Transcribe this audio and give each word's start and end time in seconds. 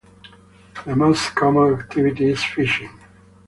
The 0.87 0.95
most 0.95 1.35
common 1.35 1.75
activity 1.79 2.29
is 2.31 2.43
fishing. 2.43 2.89